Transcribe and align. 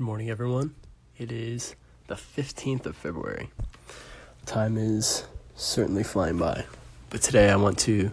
Good 0.00 0.06
morning, 0.06 0.30
everyone. 0.30 0.74
It 1.18 1.30
is 1.30 1.76
the 2.06 2.14
15th 2.14 2.86
of 2.86 2.96
February. 2.96 3.50
Time 4.46 4.78
is 4.78 5.24
certainly 5.56 6.04
flying 6.04 6.38
by. 6.38 6.64
But 7.10 7.20
today 7.20 7.50
I 7.50 7.56
want 7.56 7.78
to 7.80 8.10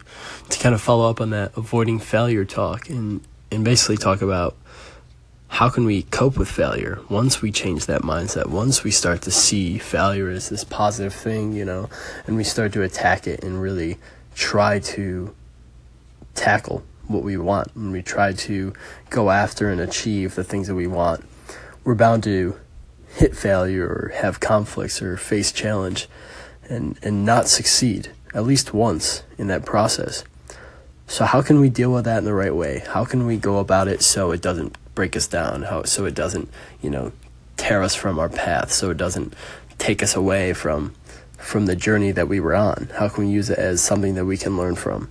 to 0.49 0.59
kind 0.59 0.75
of 0.75 0.81
follow 0.81 1.09
up 1.09 1.21
on 1.21 1.29
that 1.29 1.55
avoiding 1.55 1.99
failure 1.99 2.43
talk 2.43 2.89
and 2.89 3.21
and 3.51 3.63
basically 3.63 3.95
talk 3.95 4.21
about 4.21 4.57
how 5.47 5.69
can 5.69 5.85
we 5.85 6.01
cope 6.03 6.37
with 6.37 6.49
failure 6.49 6.99
once 7.07 7.41
we 7.41 7.53
change 7.53 7.85
that 7.85 8.01
mindset 8.01 8.47
once 8.47 8.83
we 8.83 8.91
start 8.91 9.21
to 9.21 9.31
see 9.31 9.77
failure 9.77 10.29
as 10.29 10.49
this 10.49 10.65
positive 10.65 11.13
thing 11.13 11.53
you 11.53 11.63
know 11.63 11.89
and 12.25 12.35
we 12.35 12.43
start 12.43 12.73
to 12.73 12.81
attack 12.83 13.27
it 13.27 13.45
and 13.45 13.61
really 13.61 13.97
try 14.35 14.77
to 14.77 15.33
tackle 16.35 16.83
what 17.07 17.23
we 17.23 17.37
want 17.37 17.73
and 17.75 17.93
we 17.93 18.01
try 18.01 18.33
to 18.33 18.73
go 19.09 19.29
after 19.29 19.69
and 19.69 19.79
achieve 19.79 20.35
the 20.35 20.43
things 20.43 20.67
that 20.67 20.75
we 20.75 20.85
want 20.85 21.23
we're 21.87 21.95
bound 21.95 22.21
to 22.21 22.53
hit 23.15 23.33
failure 23.33 23.87
or 23.87 24.11
have 24.15 24.41
conflicts 24.41 25.01
or 25.01 25.15
face 25.15 25.53
challenge 25.53 26.09
and, 26.69 26.99
and 27.01 27.23
not 27.23 27.47
succeed 27.47 28.11
at 28.33 28.43
least 28.43 28.73
once 28.73 29.23
in 29.37 29.47
that 29.47 29.63
process. 29.65 30.25
So 31.07 31.23
how 31.23 31.41
can 31.41 31.61
we 31.61 31.69
deal 31.69 31.93
with 31.93 32.03
that 32.03 32.17
in 32.17 32.25
the 32.25 32.33
right 32.33 32.53
way? 32.53 32.83
How 32.85 33.05
can 33.05 33.25
we 33.25 33.37
go 33.37 33.59
about 33.59 33.87
it 33.87 34.01
so 34.01 34.31
it 34.31 34.41
doesn't 34.41 34.75
break 34.95 35.15
us 35.15 35.27
down? 35.27 35.61
How 35.61 35.83
so 35.83 36.03
it 36.03 36.13
doesn't, 36.13 36.49
you 36.81 36.89
know, 36.89 37.13
tear 37.55 37.81
us 37.81 37.95
from 37.95 38.19
our 38.19 38.27
path, 38.27 38.73
so 38.73 38.89
it 38.89 38.97
doesn't 38.97 39.33
take 39.77 40.03
us 40.03 40.13
away 40.13 40.51
from 40.51 40.93
from 41.37 41.67
the 41.67 41.75
journey 41.77 42.11
that 42.11 42.27
we 42.27 42.41
were 42.41 42.53
on? 42.53 42.89
How 42.95 43.07
can 43.07 43.27
we 43.27 43.31
use 43.31 43.49
it 43.49 43.59
as 43.59 43.81
something 43.81 44.15
that 44.15 44.25
we 44.25 44.35
can 44.35 44.57
learn 44.57 44.75
from? 44.75 45.09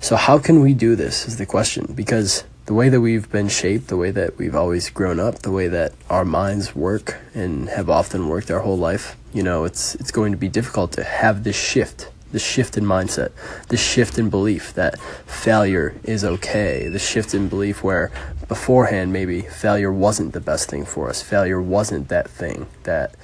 So 0.00 0.16
how 0.16 0.40
can 0.40 0.60
we 0.60 0.74
do 0.74 0.96
this 0.96 1.28
is 1.28 1.36
the 1.36 1.46
question 1.46 1.92
because 1.94 2.42
the 2.66 2.74
way 2.74 2.88
that 2.88 3.00
we've 3.00 3.30
been 3.30 3.48
shaped, 3.48 3.86
the 3.88 3.96
way 3.96 4.10
that 4.10 4.36
we've 4.38 4.54
always 4.54 4.90
grown 4.90 5.20
up, 5.20 5.38
the 5.40 5.52
way 5.52 5.68
that 5.68 5.92
our 6.10 6.24
minds 6.24 6.74
work 6.74 7.16
and 7.32 7.68
have 7.68 7.88
often 7.88 8.28
worked 8.28 8.50
our 8.50 8.60
whole 8.60 8.76
life, 8.76 9.16
you 9.32 9.42
know, 9.42 9.64
it's 9.64 9.94
it's 9.96 10.10
going 10.10 10.32
to 10.32 10.38
be 10.38 10.48
difficult 10.48 10.92
to 10.92 11.04
have 11.04 11.44
this 11.44 11.56
shift, 11.56 12.10
this 12.32 12.44
shift 12.44 12.76
in 12.76 12.84
mindset, 12.84 13.30
this 13.68 13.80
shift 13.80 14.18
in 14.18 14.28
belief 14.30 14.74
that 14.74 14.98
failure 15.26 15.94
is 16.02 16.24
okay, 16.24 16.88
the 16.88 16.98
shift 16.98 17.34
in 17.34 17.48
belief 17.48 17.84
where 17.84 18.10
beforehand 18.48 19.12
maybe 19.12 19.42
failure 19.42 19.92
wasn't 19.92 20.32
the 20.32 20.40
best 20.40 20.68
thing 20.68 20.84
for 20.84 21.08
us, 21.08 21.22
failure 21.22 21.62
wasn't 21.62 22.08
that 22.08 22.28
thing 22.28 22.66
that 22.82 23.14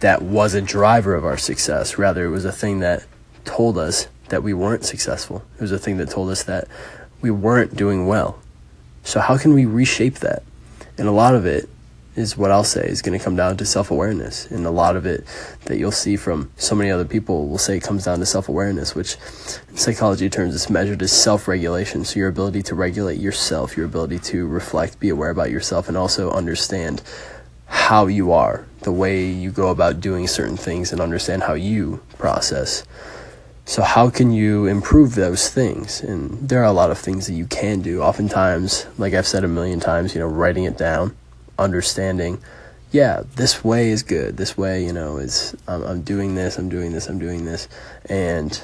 that 0.00 0.22
was 0.22 0.54
a 0.54 0.62
driver 0.62 1.14
of 1.14 1.24
our 1.24 1.36
success. 1.36 1.98
Rather, 1.98 2.24
it 2.24 2.30
was 2.30 2.46
a 2.46 2.52
thing 2.52 2.80
that 2.80 3.04
told 3.44 3.76
us 3.76 4.08
that 4.28 4.42
we 4.42 4.54
weren't 4.54 4.84
successful. 4.84 5.44
It 5.56 5.62
was 5.62 5.72
a 5.72 5.78
thing 5.78 5.98
that 5.98 6.08
told 6.10 6.30
us 6.30 6.42
that 6.44 6.68
we 7.20 7.30
weren't 7.30 7.76
doing 7.76 8.06
well. 8.06 8.38
So, 9.02 9.20
how 9.20 9.38
can 9.38 9.54
we 9.54 9.66
reshape 9.66 10.16
that? 10.16 10.42
And 10.98 11.08
a 11.08 11.12
lot 11.12 11.34
of 11.34 11.46
it 11.46 11.68
is 12.16 12.36
what 12.36 12.50
I'll 12.50 12.64
say 12.64 12.86
is 12.86 13.02
going 13.02 13.18
to 13.18 13.24
come 13.24 13.36
down 13.36 13.56
to 13.56 13.66
self 13.66 13.90
awareness. 13.90 14.50
And 14.50 14.66
a 14.66 14.70
lot 14.70 14.96
of 14.96 15.06
it 15.06 15.24
that 15.64 15.78
you'll 15.78 15.92
see 15.92 16.16
from 16.16 16.50
so 16.56 16.74
many 16.74 16.90
other 16.90 17.04
people 17.04 17.48
will 17.48 17.58
say 17.58 17.80
comes 17.80 18.04
down 18.04 18.18
to 18.18 18.26
self 18.26 18.48
awareness, 18.48 18.94
which 18.94 19.16
in 19.68 19.76
psychology 19.76 20.28
terms 20.28 20.54
is 20.54 20.68
measured 20.68 21.02
as 21.02 21.12
self 21.12 21.48
regulation. 21.48 22.04
So, 22.04 22.18
your 22.18 22.28
ability 22.28 22.62
to 22.64 22.74
regulate 22.74 23.18
yourself, 23.18 23.76
your 23.76 23.86
ability 23.86 24.18
to 24.30 24.46
reflect, 24.46 25.00
be 25.00 25.08
aware 25.08 25.30
about 25.30 25.50
yourself, 25.50 25.88
and 25.88 25.96
also 25.96 26.30
understand 26.30 27.02
how 27.66 28.06
you 28.06 28.32
are, 28.32 28.66
the 28.80 28.92
way 28.92 29.24
you 29.24 29.50
go 29.50 29.68
about 29.68 30.00
doing 30.00 30.26
certain 30.26 30.56
things, 30.56 30.92
and 30.92 31.00
understand 31.00 31.44
how 31.44 31.54
you 31.54 32.02
process. 32.18 32.84
So, 33.64 33.82
how 33.82 34.10
can 34.10 34.32
you 34.32 34.66
improve 34.66 35.14
those 35.14 35.48
things? 35.48 36.00
And 36.00 36.48
there 36.48 36.60
are 36.60 36.64
a 36.64 36.72
lot 36.72 36.90
of 36.90 36.98
things 36.98 37.26
that 37.26 37.34
you 37.34 37.46
can 37.46 37.82
do. 37.82 38.02
Oftentimes, 38.02 38.86
like 38.98 39.14
I've 39.14 39.26
said 39.26 39.44
a 39.44 39.48
million 39.48 39.78
times, 39.78 40.14
you 40.14 40.20
know, 40.20 40.26
writing 40.26 40.64
it 40.64 40.76
down, 40.76 41.16
understanding, 41.58 42.42
yeah, 42.90 43.22
this 43.36 43.62
way 43.62 43.90
is 43.90 44.02
good. 44.02 44.36
This 44.36 44.56
way, 44.56 44.84
you 44.84 44.92
know, 44.92 45.18
is 45.18 45.54
I'm, 45.68 45.82
I'm 45.84 46.02
doing 46.02 46.34
this, 46.34 46.58
I'm 46.58 46.68
doing 46.68 46.92
this, 46.92 47.08
I'm 47.08 47.18
doing 47.18 47.44
this. 47.44 47.68
And 48.06 48.60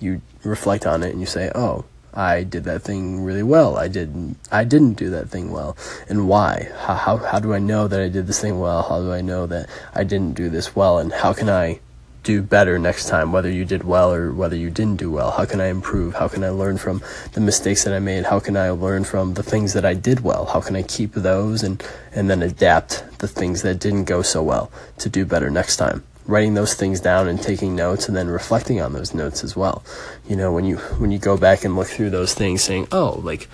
you 0.00 0.22
reflect 0.44 0.86
on 0.86 1.02
it 1.02 1.10
and 1.10 1.20
you 1.20 1.26
say, 1.26 1.50
oh, 1.54 1.84
I 2.16 2.44
did 2.44 2.64
that 2.64 2.80
thing 2.80 3.22
really 3.22 3.42
well. 3.42 3.76
I 3.76 3.88
didn't. 3.88 4.38
I 4.50 4.64
didn't 4.64 4.94
do 4.94 5.10
that 5.10 5.28
thing 5.28 5.52
well, 5.52 5.76
and 6.08 6.26
why? 6.26 6.70
How, 6.78 6.94
how 6.94 7.16
how 7.18 7.38
do 7.38 7.52
I 7.52 7.58
know 7.58 7.88
that 7.88 8.00
I 8.00 8.08
did 8.08 8.26
this 8.26 8.40
thing 8.40 8.58
well? 8.58 8.82
How 8.82 9.02
do 9.02 9.12
I 9.12 9.20
know 9.20 9.46
that 9.46 9.68
I 9.94 10.02
didn't 10.02 10.32
do 10.32 10.48
this 10.48 10.74
well? 10.74 10.98
And 10.98 11.12
how 11.12 11.34
can 11.34 11.50
I 11.50 11.80
do 12.26 12.42
better 12.42 12.76
next 12.76 13.06
time, 13.06 13.30
whether 13.30 13.48
you 13.48 13.64
did 13.64 13.84
well 13.84 14.12
or 14.12 14.32
whether 14.32 14.56
you 14.56 14.68
didn't 14.68 14.96
do 14.96 15.12
well? 15.12 15.30
How 15.30 15.44
can 15.44 15.60
I 15.60 15.68
improve? 15.68 16.16
How 16.16 16.26
can 16.26 16.42
I 16.42 16.48
learn 16.48 16.76
from 16.76 17.00
the 17.34 17.40
mistakes 17.40 17.84
that 17.84 17.94
I 17.94 18.00
made? 18.00 18.24
How 18.24 18.40
can 18.40 18.56
I 18.56 18.70
learn 18.70 19.04
from 19.04 19.34
the 19.34 19.44
things 19.44 19.74
that 19.74 19.84
I 19.84 19.94
did 19.94 20.20
well? 20.24 20.46
How 20.46 20.60
can 20.60 20.74
I 20.74 20.82
keep 20.82 21.12
those 21.12 21.62
and, 21.62 21.80
and 22.12 22.28
then 22.28 22.42
adapt 22.42 23.04
the 23.20 23.28
things 23.28 23.62
that 23.62 23.78
didn't 23.78 24.06
go 24.06 24.22
so 24.22 24.42
well 24.42 24.72
to 24.98 25.08
do 25.08 25.24
better 25.24 25.50
next 25.50 25.76
time? 25.76 26.02
Writing 26.26 26.54
those 26.54 26.74
things 26.74 26.98
down 26.98 27.28
and 27.28 27.40
taking 27.40 27.76
notes 27.76 28.08
and 28.08 28.16
then 28.16 28.26
reflecting 28.26 28.80
on 28.80 28.92
those 28.92 29.14
notes 29.14 29.44
as 29.44 29.54
well. 29.54 29.84
You 30.28 30.34
know, 30.34 30.52
when 30.52 30.64
you 30.64 30.78
when 30.98 31.12
you 31.12 31.20
go 31.20 31.36
back 31.36 31.64
and 31.64 31.76
look 31.76 31.86
through 31.86 32.10
those 32.10 32.34
things 32.34 32.60
saying, 32.64 32.88
Oh, 32.90 33.20
like 33.22 33.48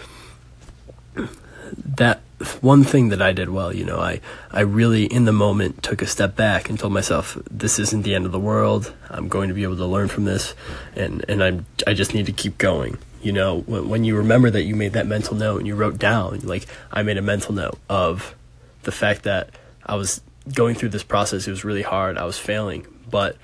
that 1.96 2.20
one 2.60 2.82
thing 2.84 3.10
that 3.10 3.22
I 3.22 3.32
did 3.32 3.50
well, 3.50 3.72
you 3.72 3.84
know, 3.84 3.98
I, 3.98 4.20
I 4.50 4.60
really 4.60 5.04
in 5.04 5.24
the 5.24 5.32
moment 5.32 5.82
took 5.82 6.02
a 6.02 6.06
step 6.06 6.34
back 6.34 6.68
and 6.68 6.78
told 6.78 6.92
myself, 6.92 7.38
this 7.50 7.78
isn't 7.78 8.02
the 8.02 8.14
end 8.14 8.26
of 8.26 8.32
the 8.32 8.40
world. 8.40 8.92
I'm 9.10 9.28
going 9.28 9.48
to 9.48 9.54
be 9.54 9.62
able 9.62 9.76
to 9.76 9.86
learn 9.86 10.08
from 10.08 10.24
this 10.24 10.54
and, 10.96 11.24
and 11.28 11.42
I'm, 11.42 11.66
I 11.86 11.94
just 11.94 12.14
need 12.14 12.26
to 12.26 12.32
keep 12.32 12.58
going. 12.58 12.98
You 13.22 13.32
know, 13.32 13.60
when, 13.60 13.88
when 13.88 14.04
you 14.04 14.16
remember 14.16 14.50
that 14.50 14.64
you 14.64 14.74
made 14.74 14.94
that 14.94 15.06
mental 15.06 15.36
note 15.36 15.58
and 15.58 15.66
you 15.66 15.76
wrote 15.76 15.98
down, 15.98 16.40
like 16.40 16.66
I 16.90 17.02
made 17.02 17.18
a 17.18 17.22
mental 17.22 17.54
note 17.54 17.78
of 17.88 18.34
the 18.82 18.92
fact 18.92 19.22
that 19.22 19.50
I 19.86 19.94
was 19.94 20.20
going 20.52 20.74
through 20.74 20.90
this 20.90 21.04
process. 21.04 21.46
It 21.46 21.50
was 21.50 21.64
really 21.64 21.82
hard. 21.82 22.18
I 22.18 22.24
was 22.24 22.38
failing, 22.38 22.86
but 23.10 23.36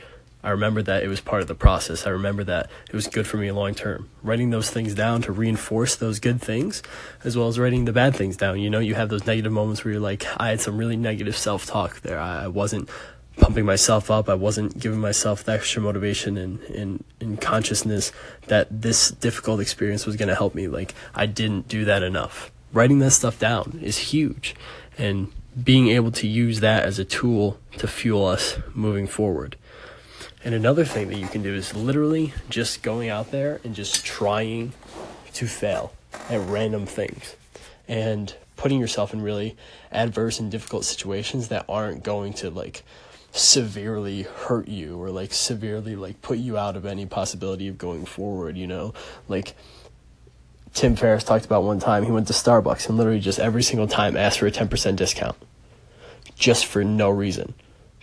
I 0.48 0.52
remember 0.52 0.80
that 0.80 1.02
it 1.02 1.08
was 1.08 1.20
part 1.20 1.42
of 1.42 1.48
the 1.48 1.54
process. 1.54 2.06
I 2.06 2.10
remember 2.10 2.42
that 2.44 2.70
it 2.88 2.94
was 2.94 3.06
good 3.06 3.26
for 3.26 3.36
me 3.36 3.50
long 3.50 3.74
term. 3.74 4.08
Writing 4.22 4.48
those 4.48 4.70
things 4.70 4.94
down 4.94 5.20
to 5.22 5.30
reinforce 5.30 5.94
those 5.94 6.20
good 6.20 6.40
things, 6.40 6.82
as 7.22 7.36
well 7.36 7.48
as 7.48 7.58
writing 7.58 7.84
the 7.84 7.92
bad 7.92 8.16
things 8.16 8.34
down. 8.38 8.58
You 8.58 8.70
know, 8.70 8.78
you 8.78 8.94
have 8.94 9.10
those 9.10 9.26
negative 9.26 9.52
moments 9.52 9.84
where 9.84 9.92
you're 9.92 10.00
like, 10.00 10.24
I 10.38 10.48
had 10.48 10.62
some 10.62 10.78
really 10.78 10.96
negative 10.96 11.36
self 11.36 11.66
talk 11.66 12.00
there. 12.00 12.18
I 12.18 12.46
wasn't 12.46 12.88
pumping 13.36 13.66
myself 13.66 14.10
up. 14.10 14.26
I 14.30 14.36
wasn't 14.36 14.78
giving 14.80 15.00
myself 15.00 15.44
the 15.44 15.52
extra 15.52 15.82
motivation 15.82 16.38
and, 16.38 16.62
and, 16.62 17.04
and 17.20 17.38
consciousness 17.38 18.10
that 18.46 18.68
this 18.70 19.10
difficult 19.10 19.60
experience 19.60 20.06
was 20.06 20.16
going 20.16 20.30
to 20.30 20.34
help 20.34 20.54
me. 20.54 20.66
Like, 20.66 20.94
I 21.14 21.26
didn't 21.26 21.68
do 21.68 21.84
that 21.84 22.02
enough. 22.02 22.50
Writing 22.72 23.00
that 23.00 23.10
stuff 23.10 23.38
down 23.38 23.80
is 23.82 23.98
huge. 23.98 24.54
And 24.96 25.30
being 25.62 25.88
able 25.88 26.12
to 26.12 26.26
use 26.26 26.60
that 26.60 26.84
as 26.84 26.98
a 26.98 27.04
tool 27.04 27.58
to 27.76 27.86
fuel 27.86 28.24
us 28.24 28.56
moving 28.72 29.06
forward. 29.06 29.54
And 30.44 30.54
another 30.54 30.84
thing 30.84 31.08
that 31.08 31.18
you 31.18 31.26
can 31.26 31.42
do 31.42 31.54
is 31.54 31.74
literally 31.74 32.32
just 32.48 32.82
going 32.82 33.08
out 33.08 33.30
there 33.30 33.60
and 33.64 33.74
just 33.74 34.04
trying 34.04 34.72
to 35.34 35.46
fail 35.46 35.92
at 36.30 36.40
random 36.48 36.86
things 36.86 37.36
and 37.88 38.34
putting 38.56 38.80
yourself 38.80 39.12
in 39.12 39.22
really 39.22 39.56
adverse 39.90 40.38
and 40.38 40.50
difficult 40.50 40.84
situations 40.84 41.48
that 41.48 41.64
aren't 41.68 42.02
going 42.02 42.32
to 42.34 42.50
like 42.50 42.82
severely 43.32 44.22
hurt 44.22 44.68
you 44.68 45.00
or 45.00 45.10
like 45.10 45.32
severely 45.32 45.96
like 45.96 46.20
put 46.22 46.38
you 46.38 46.56
out 46.56 46.76
of 46.76 46.86
any 46.86 47.06
possibility 47.06 47.68
of 47.68 47.78
going 47.78 48.04
forward, 48.04 48.56
you 48.56 48.66
know? 48.66 48.94
Like 49.28 49.54
Tim 50.72 50.96
Ferriss 50.96 51.24
talked 51.24 51.44
about 51.44 51.64
one 51.64 51.80
time 51.80 52.04
he 52.04 52.12
went 52.12 52.26
to 52.28 52.32
Starbucks 52.32 52.88
and 52.88 52.96
literally 52.96 53.20
just 53.20 53.38
every 53.38 53.62
single 53.62 53.88
time 53.88 54.16
asked 54.16 54.38
for 54.38 54.46
a 54.46 54.50
10% 54.50 54.96
discount 54.96 55.36
just 56.36 56.66
for 56.66 56.84
no 56.84 57.10
reason 57.10 57.54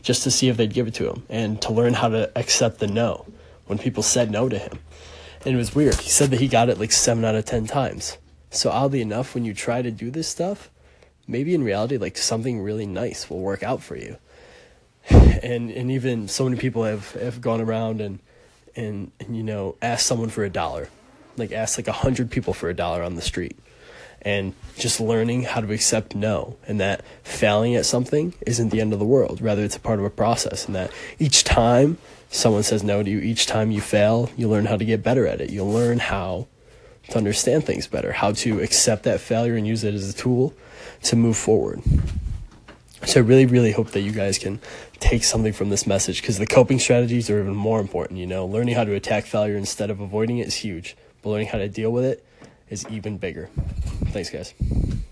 just 0.05 0.21
to 0.21 0.29
see 0.29 0.47
if 0.49 0.55
they'd 0.55 0.71
give 0.71 0.87
it 0.87 0.93
to 0.93 1.09
him 1.09 1.25
and 1.29 1.59
to 1.63 1.73
learn 1.73 1.95
how 1.95 2.07
to 2.07 2.31
accept 2.37 2.77
the 2.77 2.85
no 2.85 3.25
when 3.65 3.79
people 3.79 4.03
said 4.03 4.29
no 4.29 4.47
to 4.47 4.57
him. 4.57 4.77
And 5.43 5.55
it 5.55 5.57
was 5.57 5.73
weird. 5.73 5.95
He 5.95 6.09
said 6.09 6.29
that 6.29 6.39
he 6.39 6.47
got 6.47 6.69
it 6.69 6.79
like 6.79 6.91
seven 6.91 7.25
out 7.25 7.33
of 7.33 7.45
10 7.45 7.65
times. 7.65 8.19
So, 8.51 8.69
oddly 8.69 9.01
enough, 9.01 9.33
when 9.33 9.45
you 9.45 9.53
try 9.53 9.81
to 9.81 9.89
do 9.89 10.11
this 10.11 10.27
stuff, 10.27 10.69
maybe 11.27 11.55
in 11.55 11.63
reality, 11.63 11.97
like 11.97 12.17
something 12.17 12.61
really 12.61 12.85
nice 12.85 13.29
will 13.29 13.39
work 13.39 13.63
out 13.63 13.81
for 13.81 13.97
you. 13.97 14.17
And, 15.43 15.69
and 15.69 15.91
even 15.91 16.27
so 16.27 16.45
many 16.45 16.55
people 16.55 16.85
have, 16.85 17.11
have 17.11 17.39
gone 17.39 17.61
around 17.61 18.01
and, 18.01 18.19
and, 18.75 19.11
and, 19.19 19.37
you 19.37 19.43
know, 19.43 19.75
asked 19.79 20.07
someone 20.07 20.29
for 20.29 20.43
a 20.43 20.49
dollar, 20.49 20.89
like 21.37 21.51
asked 21.51 21.77
like 21.77 21.87
a 21.87 21.91
hundred 21.91 22.31
people 22.31 22.53
for 22.53 22.67
a 22.69 22.73
dollar 22.73 23.03
on 23.03 23.15
the 23.15 23.21
street 23.21 23.55
and 24.21 24.53
just 24.77 24.99
learning 24.99 25.43
how 25.43 25.61
to 25.61 25.71
accept 25.71 26.15
no 26.15 26.57
and 26.67 26.79
that 26.79 27.03
failing 27.23 27.75
at 27.75 27.85
something 27.85 28.33
isn't 28.45 28.69
the 28.69 28.81
end 28.81 28.91
of 28.91 28.99
the 28.99 29.05
world. 29.05 29.41
Rather 29.41 29.63
it's 29.63 29.75
a 29.75 29.79
part 29.79 29.99
of 29.99 30.05
a 30.05 30.09
process 30.09 30.65
and 30.65 30.75
that 30.75 30.91
each 31.19 31.43
time 31.43 31.97
someone 32.29 32.63
says 32.63 32.83
no 32.83 33.01
to 33.01 33.09
you 33.09 33.19
each 33.19 33.45
time 33.45 33.71
you 33.71 33.79
fail 33.79 34.29
you 34.35 34.49
learn 34.49 34.65
how 34.65 34.75
to 34.75 34.85
get 34.85 35.03
better 35.03 35.27
at 35.27 35.39
it. 35.39 35.49
You'll 35.49 35.71
learn 35.71 35.99
how 35.99 36.47
to 37.09 37.17
understand 37.17 37.63
things 37.65 37.87
better 37.87 38.11
how 38.11 38.31
to 38.31 38.61
accept 38.61 39.03
that 39.03 39.21
failure 39.21 39.55
and 39.55 39.67
use 39.67 39.83
it 39.83 39.93
as 39.93 40.09
a 40.09 40.13
tool 40.13 40.53
to 41.03 41.15
move 41.15 41.37
forward. 41.37 41.81
So 43.05 43.19
i 43.19 43.23
really 43.23 43.45
really 43.45 43.71
hope 43.71 43.91
that 43.91 44.01
you 44.01 44.11
guys 44.11 44.37
can 44.39 44.59
take 44.99 45.23
something 45.23 45.53
from 45.53 45.69
this 45.69 45.85
message 45.85 46.21
because 46.21 46.39
the 46.39 46.47
coping 46.47 46.79
strategies 46.79 47.29
are 47.29 47.39
even 47.39 47.55
more 47.55 47.79
important 47.79 48.19
you 48.19 48.25
know? 48.25 48.45
Learning 48.45 48.75
how 48.75 48.83
to 48.83 48.93
attack 48.93 49.25
failure 49.25 49.55
instead 49.55 49.91
of 49.91 49.99
avoiding 49.99 50.39
it 50.39 50.47
is 50.47 50.55
huge 50.55 50.97
but 51.21 51.29
learning 51.29 51.47
how 51.47 51.59
to 51.59 51.69
deal 51.69 51.91
with 51.91 52.03
it 52.03 52.25
is 52.69 52.85
even 52.89 53.17
bigger 53.17 53.49
Thanks, 54.15 54.29
guys. 54.29 55.04